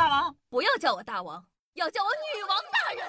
[0.00, 0.34] 大王？
[0.48, 3.04] 不要叫我大王，要叫我女王大人。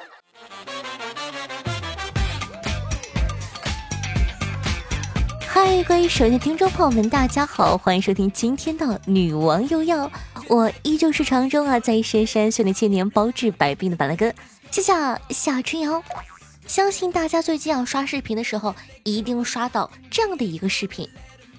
[5.47, 10.05] 嗨，各位手机听众朋友们，大家好，欢迎收听今天的《女王又要》，
[10.49, 14.35] 我依旧是常中啊，在深山修炼千年、包治百病的板蓝根，
[14.69, 14.91] 谢谢
[15.29, 16.03] 夏春瑶。
[16.67, 21.09] 相信大家最近啊刷视频的时候，一定刷到这样的一个视频，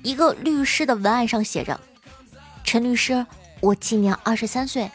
[0.02, 1.80] 一个律师的文案上写着
[2.64, 3.24] ：“陈律师，
[3.60, 4.90] 我今年二十三岁，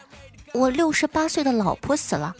[0.54, 2.34] 我六十八岁的老婆死了，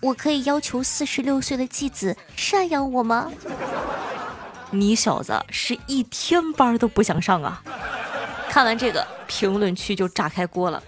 [0.00, 3.30] 我可以要求四十六岁的继子赡养我吗？”
[4.70, 7.62] 你小子是一天班都不想上啊！
[8.48, 10.82] 看完这个，评论区就炸开锅了。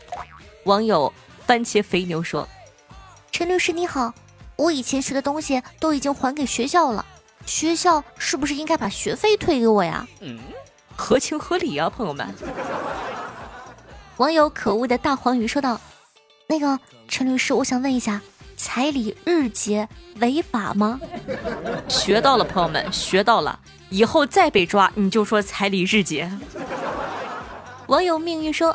[0.64, 1.12] 网友
[1.46, 2.48] 番茄肥牛说
[3.30, 4.12] ：“陈律师你好，
[4.56, 7.06] 我以前学的东西都已经还给学校了，
[7.44, 10.40] 学校是不是应该把学费退给我呀？”嗯，
[10.96, 12.34] 合情合理啊，朋友们。
[14.16, 15.80] 网友可恶的大黄鱼说道
[16.46, 16.78] ：“那个
[17.08, 18.20] 陈律师，我想问一下。”
[18.58, 19.86] 彩礼日结
[20.18, 20.98] 违法吗？
[21.88, 23.60] 学到了，朋友们，学到了。
[23.90, 26.28] 以后再被抓，你就说彩礼日结。
[27.88, 28.74] 网友命运说：“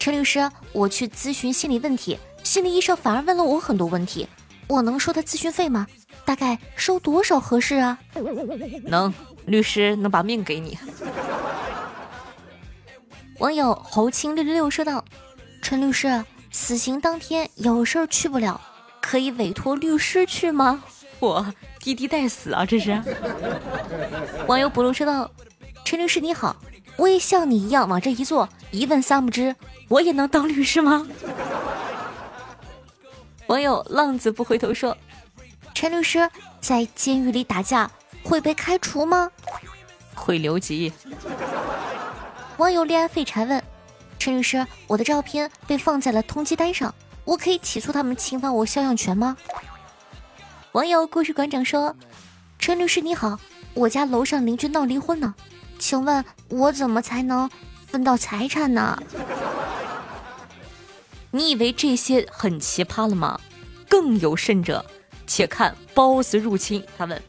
[0.00, 4.26] 陈律师，我去咨询心理问题，心理医生反而问了我很多问题，
[4.66, 5.86] 我能收他咨询费吗？
[6.24, 7.98] 大概收多少合适啊？”
[8.84, 9.12] 能，
[9.44, 10.78] 律师能把命给你。
[13.40, 15.04] 网友侯青六六六说道
[15.60, 18.60] ：“陈律师，死刑当天有事儿去不了。”
[19.00, 20.82] 可以委托律师去吗？
[21.18, 22.66] 我滴滴带死啊！
[22.66, 23.02] 这是。
[24.46, 25.30] 网友不露说道
[25.84, 26.54] ：“陈律师你好，
[26.96, 29.54] 我也像你一样往这一坐，一问三不知，
[29.88, 31.08] 我也能当律师吗？”
[33.46, 34.94] 网友浪子不回头说
[35.72, 36.28] ：“陈律师
[36.60, 37.90] 在监狱里打架
[38.22, 39.30] 会被开除吗？
[40.14, 40.92] 会留级。”
[42.58, 43.62] 网友恋爱废柴问
[44.18, 49.36] ：“陈律师，我的照片被放在了通缉单上。”我可以起诉他们侵犯我肖像权吗？
[50.72, 51.94] 网友故事馆长说
[52.58, 53.38] ：“陈律师你好，
[53.74, 55.34] 我家楼上邻居闹离婚呢，
[55.78, 57.50] 请问我怎么才能
[57.86, 58.98] 分到财产呢？”
[61.32, 63.38] 你以为这些很奇葩了吗？
[63.90, 64.82] 更有甚者，
[65.26, 66.82] 且看 boss 入侵。
[66.96, 67.22] 他问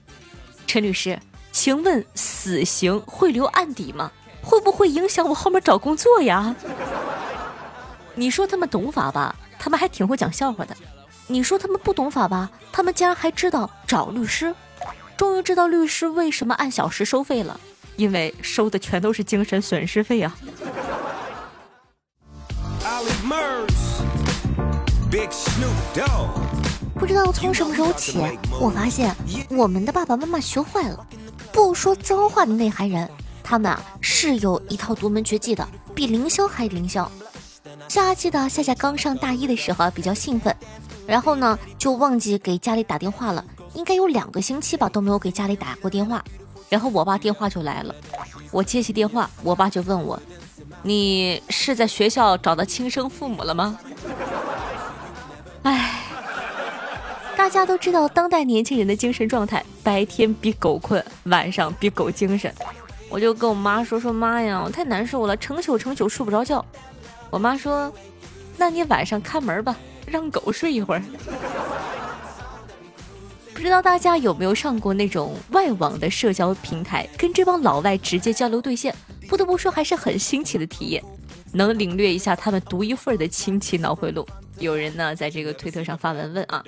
[0.65, 1.19] 陈律师
[1.51, 4.09] ：“请问死刑会留案底吗？
[4.49, 6.55] 会不会影响我后面找工作呀？”
[8.15, 9.35] 你说他们懂法吧？
[9.59, 10.75] 他们还挺会讲笑话的，
[11.27, 12.49] 你说他们不懂法吧？
[12.71, 14.55] 他们竟然还知道找律师，
[15.15, 17.59] 终于知道律师为什么按小时收费了，
[17.95, 20.35] 因为收的全都是精神损失费啊！
[26.95, 28.19] 不知道从什么时候起，
[28.59, 29.15] 我发现
[29.49, 31.07] 我们的爸爸妈妈学坏了，
[31.53, 33.09] 不说脏话的内涵人，
[33.49, 37.03] 他们啊是有一套独门绝技的，比凌霄还凌霄。
[37.87, 40.55] 夏记得夏夏刚上大一的时候啊，比较兴奋，
[41.07, 43.43] 然后呢就忘记给家里打电话了，
[43.73, 46.23] 应该有两个星期吧都没有给家里打过电话。
[46.69, 47.95] 然后我爸电话就来了，
[48.51, 50.21] 我接起电话，我爸就问我
[50.83, 53.79] ：“你是在学校找到亲生父母了吗？”
[55.63, 56.03] 哎，
[57.35, 62.53] 大家都知道当代年轻人的精神状态，白天比狗困，晚上比狗精神。
[63.09, 66.63] 我就跟我妈说说：“妈呀，我太难受了，成宿成宿睡不着觉。”
[67.31, 67.91] 我妈说
[68.55, 69.75] ：“那你晚上看门吧，
[70.05, 71.01] 让狗睡一会儿。
[73.53, 78.95] ”不知道大家有没有上过那种外网的社交平台，跟这帮老外直接交流对线？
[79.27, 81.03] 不得不说，还是很新奇的体验，
[81.51, 84.25] 能领略一下他们独一份的亲戚脑回路。
[84.59, 86.63] 有人呢在这个推特上发文问啊，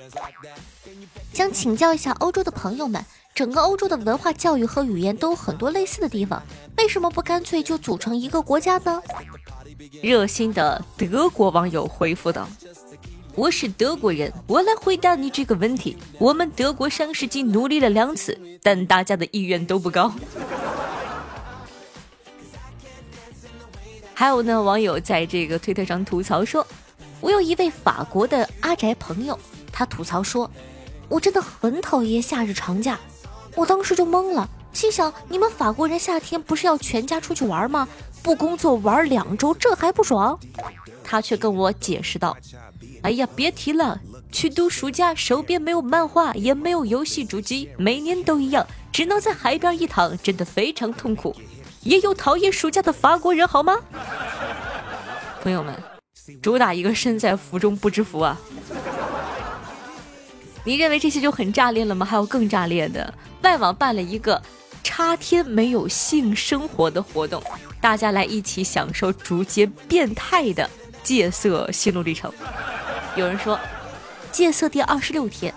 [1.34, 3.04] 想请教一下欧洲的朋友们，
[3.36, 6.42] 整个欧洲的文化、教育和语言都有很多类似的地方，
[6.78, 9.02] 为什么不干脆就组成一个国家呢？
[10.02, 12.48] 热心的德国网友回复道
[13.36, 15.98] ：“我是德国人，我来回答你这个问题。
[16.20, 20.14] 我们德国上世纪努力了两次，但大家的意愿都不高。
[24.14, 26.66] ”还有呢，网友在这个推特上吐槽说
[27.22, 29.40] ：“我有一位法国的阿宅朋友，
[29.72, 30.50] 他吐槽说，
[31.08, 33.00] 我真的很讨厌夏日长假。
[33.56, 37.88] 我当时就懵了，心想：你们法国人夏天不是要全家出去玩吗？”
[38.24, 40.40] 不工作玩两周，这还不爽？
[41.04, 42.38] 他却跟我解释道
[43.02, 44.00] ：“哎呀，别提了，
[44.32, 51.36] 去度暑假，手边没有漫画，也没有游戏主机，每年都一样，只能在海边一躺，真的非常痛苦。
[51.82, 53.76] 也有讨厌暑假的法国人，好吗？
[55.42, 55.76] 朋友们，
[56.42, 58.38] 主打一个身在福中不知福啊！
[60.64, 62.06] 你认为这些就很炸裂了吗？
[62.06, 64.40] 还有更炸裂的，外网办了一个
[64.84, 67.42] 插天没有性生活的活动。
[67.80, 70.70] 大家来一起享受逐渐变态的
[71.02, 72.32] 戒色心路历程。
[73.16, 73.60] 有人说，
[74.32, 75.52] 戒色第二十六天，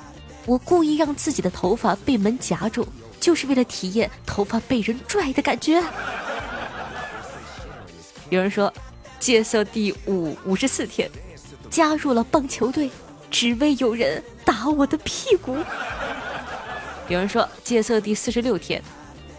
[0.46, 2.88] 我故意让自己的头发被门夹住，
[3.20, 5.82] 就是为了体验头发被人拽的感觉。
[8.30, 8.72] 有人说，
[9.18, 11.10] 戒色第五五十四天，
[11.70, 12.90] 加入了棒球队，
[13.30, 15.56] 只为有人打我的屁股。
[17.08, 18.82] 有人说，戒色第四十六天，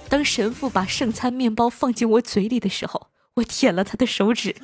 [0.10, 4.56] 当神父把圣餐面包放进我嘴里的时候，我舔了他的手指。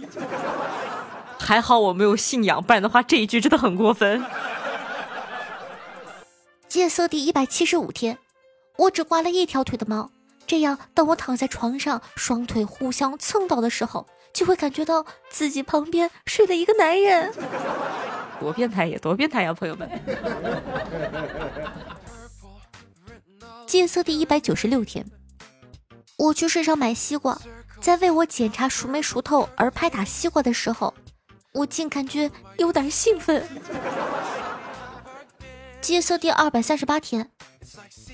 [1.37, 4.23] 还好我没有信仰，不然的话这一句真的很过分。
[6.67, 8.17] 戒色第一百七十五天，
[8.77, 10.09] 我只刮了一条腿的毛，
[10.51, 17.33] 这样当我躺在床上，双腿互相蹭到的时候，就会感觉到自己旁边睡了一个男人。
[18.37, 19.89] 多变态呀，多变态呀，朋友们！
[23.65, 25.05] 戒色第一百九十六天，
[26.17, 27.39] 我去市场买西瓜，
[27.79, 30.93] 在为我检查熟没熟透而拍打西瓜的时候，
[31.53, 33.41] 我竟感觉有点兴奋。
[35.79, 37.31] 戒色第二百三十八天，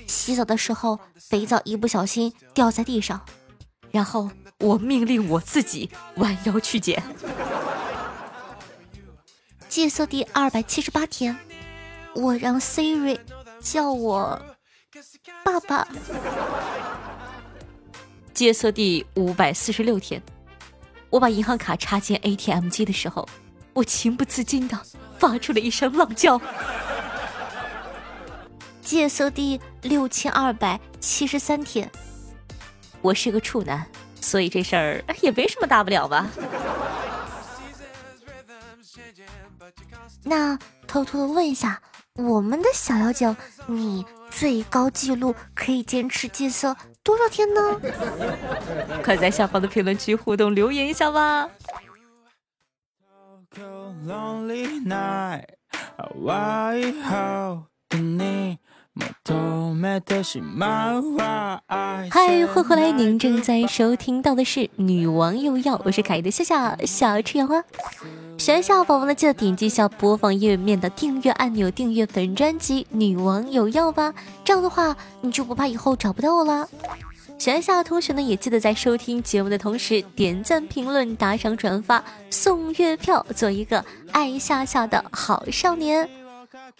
[0.06, 3.20] 洗澡的时候肥皂一不小心掉在地上，
[3.90, 7.02] 然后我命令我自己弯腰去捡。
[9.68, 11.36] 戒色第二百七十八天，
[12.14, 13.18] 我让 Siri
[13.60, 14.40] 叫我。
[15.44, 15.86] 爸爸，
[18.34, 20.20] 戒色第五百四十六天，
[21.10, 23.28] 我把银行卡插进 ATM 机的时候，
[23.74, 24.80] 我情不自禁的
[25.18, 26.40] 发出了一声浪叫。
[28.88, 31.90] 戒色第六千二百七十三天，
[33.02, 33.86] 我是个处男，
[34.18, 36.26] 所以这事儿也没什么大不了吧？
[40.22, 41.82] 那偷偷的问一下，
[42.14, 43.36] 我们的小妖精，
[43.66, 44.06] 你？
[44.30, 47.60] 最高记录可以坚持戒色多少天呢？
[49.04, 51.50] 快在下方的评论区互动留言一下吧！
[59.80, 60.00] 嗨，
[62.10, 62.90] 欢迎回来！
[62.90, 67.62] 您正在收听到的是《女王又要》，我是凯的夏夏小吃羊啊。
[68.38, 74.12] 喜欢夏宝宝呢，记得点击一下播放页面的订阅按钮，订阅本专辑《女王有药》吧。
[74.44, 76.68] 这样的话，你就不怕以后找不到我了。
[77.38, 86.08] 喜欢夏的同学呢，也记得在收听节目的同时点赞、评论、打赏、转发、送月票，做一个爱夏夏的好少年。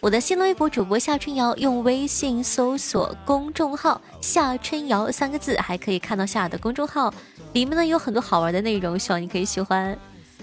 [0.01, 7.13] 我的新浪微博主播夏春瑶，用微信搜索公众号“夏春瑶”三个字，还可以看到夏的公众号，
[7.53, 9.97] 里面呢有很多好玩的内容，希望你可以喜欢。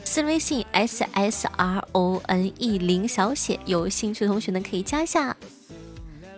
[0.04, 5.37] 私人微信 s s r o n e 零小写，有兴趣的同学呢可以加一下。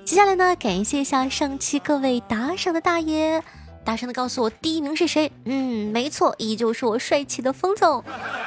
[0.04, 3.42] 接下来呢，感谢一下上期各位打赏的大爷。
[3.88, 5.32] 大声的告诉我第一名是谁？
[5.46, 8.04] 嗯，没错，依旧是我帅气的风总。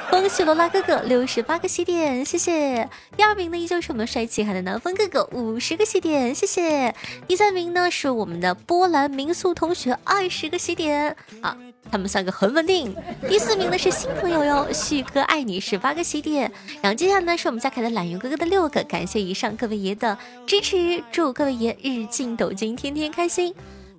[0.08, 2.88] 恭喜罗拉哥哥六十八个喜点，谢谢。
[3.16, 6.94] 第二名呢，依旧是我们帅气海的南风哥哥五十个喜点，谢谢。
[7.26, 11.58] 第三名呢，是我们的波兰民宿同学二十个喜点，啊，
[11.90, 12.94] 他们三个很稳定。
[13.28, 16.52] 第四名呢是新朋友哟，旭哥爱你十八个喜点。
[16.80, 20.16] 然后接下来呢是我们家凯的懒鱼哥哥的六个，感谢以上各位爷的
[20.46, 23.52] 支持，祝各位爷日进斗金，天天开心。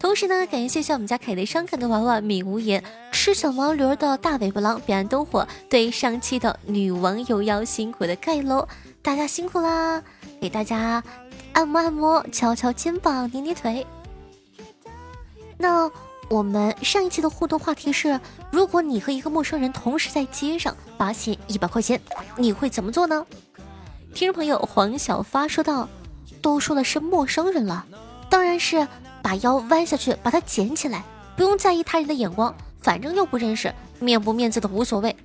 [0.03, 2.83] 同时呢，感谢一下我们家凯的伤感的娃娃米无言，
[3.13, 8.67] 吃小毛驴的大尾巴狼，彼岸灯火，对上期的女王有要辛苦的盖楼，
[9.01, 10.03] 大家辛苦啦！
[10.41, 11.01] 给大家
[11.53, 13.87] 按摩按摩，敲敲肩膀，捏捏腿。
[15.57, 15.89] 那
[16.29, 18.19] 我们上一期的互动话题是：
[18.51, 22.01] 如果你和一个陌生人同时在街上发现一百块钱，
[22.35, 23.25] 你会怎么做呢？
[24.13, 25.87] 听众朋友黄小发说道
[26.43, 27.85] ：“都说了是陌生人了，
[28.29, 28.85] 当然是。”
[29.23, 31.01] 把腰弯下去，把它捡起来，
[31.35, 35.15] 不用在意他人的眼光，反正又不认识，面不面子的无所谓。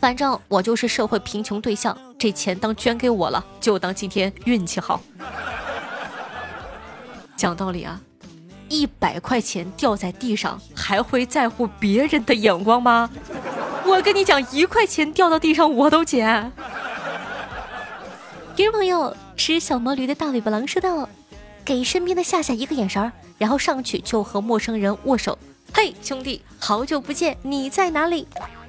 [0.00, 5.00] 反正我就是社会贫穷对象，这钱当捐给我了，就当今天运气好。
[7.36, 8.00] 讲道理啊，
[8.68, 13.10] 一百块钱掉在地上，还会在乎别人的眼光吗？
[13.84, 16.52] 我跟你讲，一块钱掉到地上我都捡。
[18.54, 21.08] 听众朋友，吃小毛驴的大尾巴狼说道。
[21.64, 25.38] 给身边的夏夏一个眼神儿，然后上去就和陌生人握手。
[25.72, 28.26] 嘿，兄弟，好久不见，你在哪里？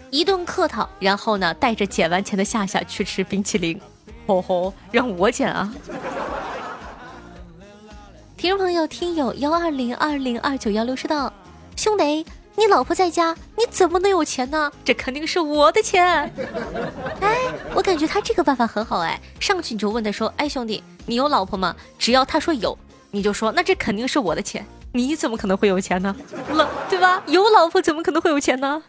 [0.10, 3.80] 一顿客套，然后呢，带着捡完钱的夏夏去吃冰淇淋。
[4.28, 5.74] 吼吼，让我捡啊！
[8.38, 11.32] 听众朋友，听友幺二零二零二九幺六说道
[11.76, 14.72] ：“兄弟，你老婆在家，你怎么能有钱呢？
[14.86, 16.32] 这肯定是我的钱。
[17.20, 17.38] 哎，
[17.76, 20.84] 我感觉他这个办法很好哎，上去你就问他说：哎，兄弟。
[21.06, 21.76] 你有老婆吗？
[22.00, 22.78] 只要他说有，
[23.12, 24.66] 你就说那这肯定是我的钱。
[24.94, 26.16] 你怎么可能会有钱呢？
[26.52, 27.22] 老，对吧？
[27.26, 28.84] 有老婆怎么可能会有钱呢？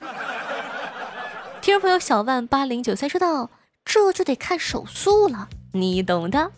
[1.60, 3.50] 听众朋友小万八零九三说道
[3.84, 5.48] ：“这就得看手速了。
[5.72, 6.52] 你懂的。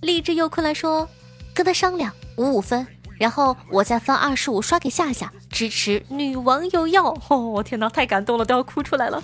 [0.00, 1.06] 励志又困了，说
[1.52, 2.86] 跟他商量五五分，
[3.18, 7.14] 然后我再分二十五刷给夏夏，支持女王有药。
[7.28, 9.22] 哦，我天哪，太感动了，都要哭出来了。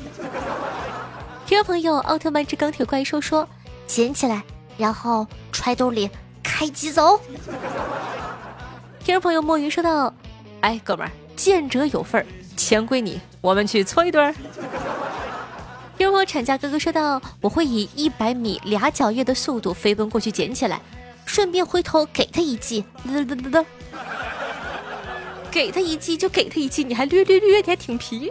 [1.50, 3.47] 听众朋友，奥特曼之钢铁怪兽说
[3.85, 4.40] 捡起来，
[4.78, 6.09] 然后揣兜里，
[6.45, 7.21] 开机走。
[9.00, 10.14] 听众朋友，墨鱼说道
[10.62, 12.26] ：“哎，哥们儿，见者有份儿，
[12.57, 14.33] 钱归你，我们去搓一顿。
[15.99, 20.80] ”听众朋友，产假哥哥说道：“我会以一百米俩脚跃的速度飞奔过去捡起来，
[21.26, 23.64] 顺便回头给他一记。”嘚嘚嘚嘚，
[25.50, 28.30] 给他一记就给他一记，你还略略略，你还挺皮。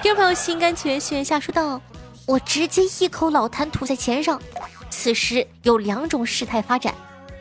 [0.00, 1.78] 听众朋友，心甘情愿许愿下说道。
[2.26, 4.40] 我直接一口老痰吐在钱上，
[4.88, 6.94] 此时有两种事态发展：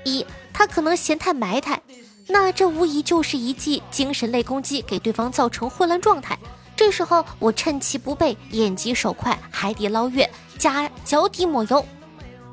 [0.03, 1.81] 一，他可能嫌太埋汰，
[2.27, 6.37] 那这无疑就是一记精神类攻击，给对方造成混乱状态。
[6.75, 11.85] 这时候我趁其不备，眼疾手快，海底捞月加脚底抹油。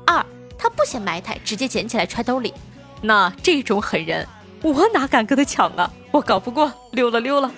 [0.05, 0.25] 二，
[0.57, 2.53] 他不嫌埋汰，直接捡起来揣兜里，
[3.01, 4.25] 那这种狠人，
[4.61, 5.91] 我哪敢跟他抢啊？
[6.11, 7.51] 我搞不过，溜了溜了。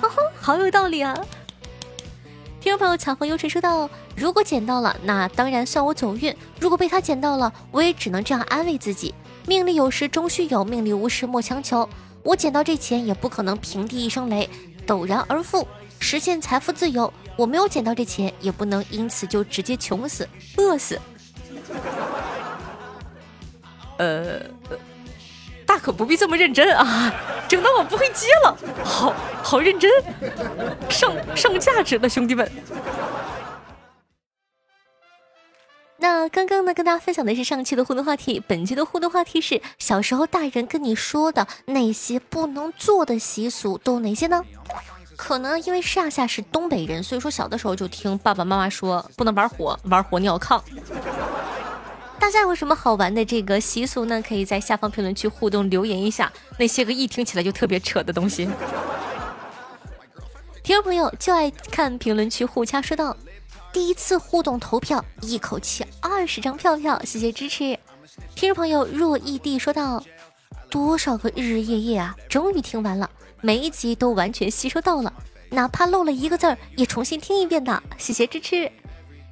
[0.00, 1.16] 哦吼，好有道理啊！
[2.60, 9.14] 听众朋友，巧逢优晨说道：“如果捡到了，那当然算我走运；如果被他捡到了，我也只能这样安慰自己。
[9.46, 11.88] 命里有时终须有，命里无时莫强求。
[12.24, 14.50] 我捡到这钱，也不可能平地一声雷，
[14.84, 15.66] 陡然而富，
[16.00, 17.12] 实现财富自由。
[17.36, 21.00] 我没有捡到这钱，也不能因此就直接穷死、饿死。
[23.98, 24.40] 呃。”
[25.64, 27.12] 大可不必这么认真啊，
[27.48, 28.56] 整的我不会接了。
[28.84, 29.12] 好
[29.42, 29.90] 好认真，
[30.90, 32.50] 上上价值的兄弟们。
[36.00, 44.44] 那刚刚呢，跟大家分享的是上期的互动话题，本期的互动话题是小时候大人跟你说的那些不能做的习俗都有哪些呢？
[45.16, 50.62] 可能因为夏夏是东北人，所以说小的时候就听爸爸妈妈说不能玩火，玩火尿炕。
[52.28, 54.20] 大家有什么好玩的这个习俗呢？
[54.20, 56.30] 可以在下方评论区互动留言一下。
[56.58, 58.46] 那些个一听起来就特别扯的东西，
[60.62, 62.82] 听众朋友就爱看评论区互掐。
[62.82, 63.16] 说道：
[63.72, 67.78] 第一次互动投票，一口气二十张票票，谢谢支持。
[68.34, 70.04] 听众朋友若异地说道：
[70.68, 73.08] 多少个日日夜夜啊，终于听完了，
[73.40, 75.10] 每一集都完全吸收到了，
[75.48, 78.70] 哪怕漏了一个字儿，也重新听一遍的，谢谢支持。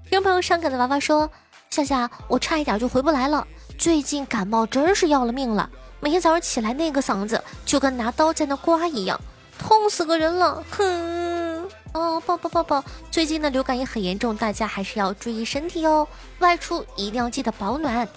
[0.09, 1.31] 听众朋友伤感的娃娃说。
[1.71, 3.47] 夏夏，我差一点就回不来了。
[3.77, 5.69] 最近感冒真是要了命了，
[6.01, 9.21] 每天早上起来那个嗓子就跟拿刀在那刮一样，
[9.59, 10.65] 痛死个人了。
[10.71, 12.83] 哼，哦，抱抱抱抱。
[13.11, 16.09] 最近的流感也很严重，大家还是要注意身体哦。
[16.39, 18.09] 外出一定要记得保暖。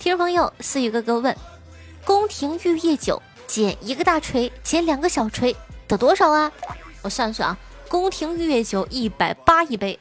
[0.00, 1.36] 听众朋友，思雨哥哥问：
[2.04, 5.54] 宫廷玉液酒减一个大锤，减两个小锤
[5.86, 6.50] 得多少啊？
[7.02, 7.56] 我算算啊，
[7.88, 9.98] 宫廷玉液酒一百八一杯。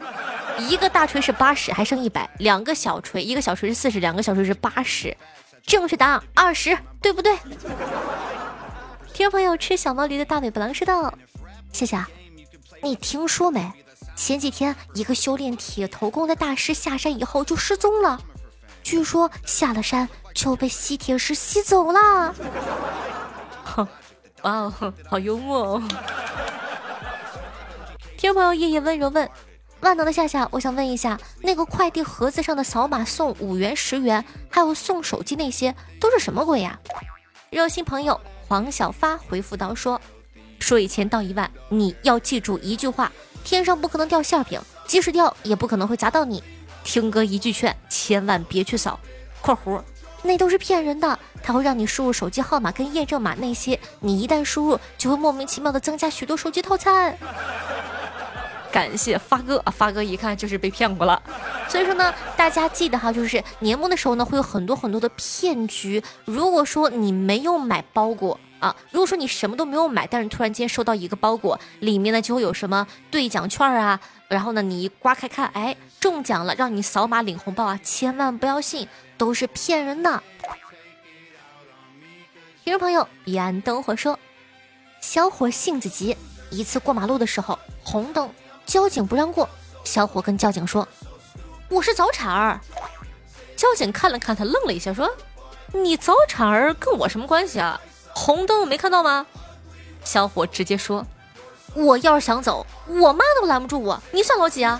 [0.58, 2.30] 一个大锤是八十，还剩一百。
[2.40, 5.16] 两个小锤，一个小锤是四十，两个小锤是八十。
[5.66, 7.36] 正确答案二十，对不对？
[9.14, 11.14] 听众朋友，吃小毛驴的大尾巴狼说道
[11.74, 11.98] ：“谢谢。
[12.82, 13.72] 你听说没？
[14.16, 18.18] 前几天一个修炼铁头功的大师下山以后就失踪了，
[18.82, 22.34] 据说下了山就被吸铁石吸走了。
[23.66, 23.86] 哼，
[24.44, 25.84] 哇哦，好幽默哦！
[28.26, 29.30] 听朋友，夜夜温柔问。
[29.82, 36.80] 万能的夏夏，我想问一下，那个快递盒子上的扫码送五元、十元，还有送手机那些，都是什么鬼呀？
[37.52, 40.02] 热心朋友黄小发回复道说
[40.58, 43.12] ：“说一千道一万，你要记住一句话：
[43.44, 46.44] 天上不可能掉馅饼，即使掉，也不可能会砸到你。
[46.84, 49.00] 听哥一句劝，千万别去扫。
[49.40, 49.80] 括弧，
[50.24, 57.16] 那都是骗人的，他会让你输入手机号码跟验证码那些，你一旦输入，就会莫名其妙的增加许多手机套餐。”
[58.76, 61.24] 感谢发哥啊，发哥一看就是被骗过了，
[61.70, 66.04] 所以说呢，大家记得哈，就是年末的时候呢，会有很多很多的骗局。
[66.26, 78.86] 如果说你没有买包裹啊，如果说你什么都没有买，但是突然间收到一个包裹，里面呢就会有什么兑奖券啊，然后呢你一刮开看，哎，中奖了，让你扫码领红包啊，千万不要信，
[79.18, 80.22] 都是骗人的。
[82.66, 84.20] 听众朋友，彼岸灯火说，
[85.00, 86.18] 小伙性子急，
[86.52, 88.30] 一次过马路的时候，红灯。
[88.66, 89.48] 交警不让过，
[89.84, 90.88] 小伙跟交警说
[91.70, 92.60] ：“我是早产儿。”
[93.56, 95.10] 交警看了看他，愣了一下，说
[95.72, 97.80] ：“你早产儿跟我什么关系啊？
[98.14, 99.26] 红灯没看到吗？”
[100.04, 101.06] 小伙直接说
[101.74, 104.80] ：“我要是想走，我妈都拦不住我，你算老几啊？”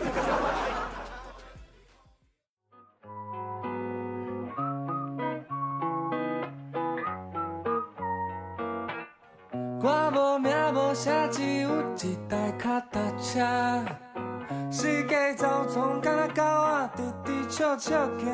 [14.70, 16.44] 四界走丛，敢若狗
[16.98, 18.26] 仔直直笑笑行，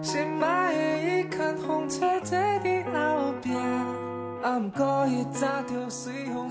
[0.00, 3.50] 心爱的伊牵风吹坐伫后壁。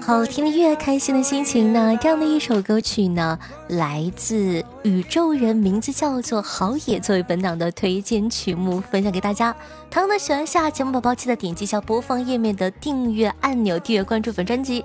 [0.02, 1.98] 好听的乐，开心的心情呢？
[2.00, 9.56] 这样的一首歌曲呢，来自宇宙人，名字叫做好野，作为本档的推荐曲目，分享给大家。
[9.90, 14.84] 同样的，喜欢下节目宝宝，记得点击一下播放页面的订阅按钮，订阅关注本专辑。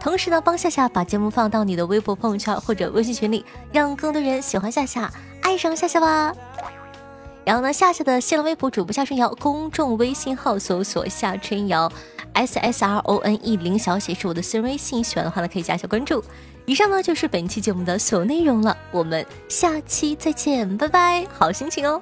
[0.00, 6.32] 同时呢，帮夏夏把节目放到你的微博朋友圈或者微信群里，让更多人喜欢夏夏，爱上夏夏吧。
[7.44, 11.90] 然后呢，夏夏的新浪微博主播夏春瑶，公众微信号搜索夏春瑶。
[12.32, 16.22] S S R O N E 零小写是我的私人微信，喜欢的话呢可以加一下关注。
[16.64, 22.00] 以上呢就是本期节目的所有内容了，我们下期再见，拜拜，好心情哦。